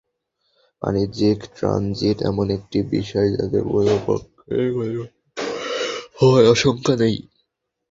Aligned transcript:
বাণিজ্যিক 0.81 1.39
ট্রানজিট 1.55 2.17
এমন 2.29 2.47
একটি 2.57 2.79
বিষয়, 2.93 3.27
যাতে 3.35 3.57
কোনো 3.67 3.93
পক্ষেরই 4.07 4.69
ক্ষতিগ্রস্ত 4.71 5.37
হওয়ার 6.17 6.43
আশঙ্কা 6.53 6.93
নেই। 7.01 7.15